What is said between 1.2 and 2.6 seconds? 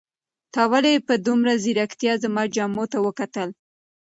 دومره ځیرکتیا زما